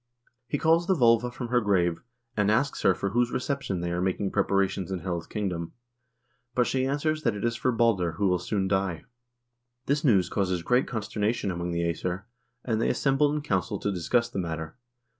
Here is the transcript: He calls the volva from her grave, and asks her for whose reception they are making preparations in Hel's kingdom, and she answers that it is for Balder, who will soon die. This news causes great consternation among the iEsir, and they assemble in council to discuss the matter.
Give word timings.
He 0.47 0.57
calls 0.57 0.87
the 0.87 0.95
volva 0.95 1.29
from 1.29 1.49
her 1.49 1.61
grave, 1.61 2.01
and 2.35 2.49
asks 2.49 2.81
her 2.81 2.95
for 2.95 3.11
whose 3.11 3.29
reception 3.29 3.81
they 3.81 3.91
are 3.91 4.01
making 4.01 4.31
preparations 4.31 4.89
in 4.89 5.01
Hel's 5.01 5.27
kingdom, 5.27 5.73
and 6.57 6.65
she 6.65 6.87
answers 6.87 7.21
that 7.21 7.35
it 7.35 7.45
is 7.45 7.55
for 7.55 7.71
Balder, 7.71 8.13
who 8.13 8.27
will 8.27 8.39
soon 8.39 8.67
die. 8.67 9.05
This 9.85 10.03
news 10.03 10.27
causes 10.27 10.63
great 10.63 10.87
consternation 10.87 11.51
among 11.51 11.69
the 11.71 11.83
iEsir, 11.83 12.23
and 12.65 12.81
they 12.81 12.89
assemble 12.89 13.31
in 13.31 13.43
council 13.43 13.77
to 13.77 13.91
discuss 13.91 14.27
the 14.27 14.39
matter. 14.39 14.75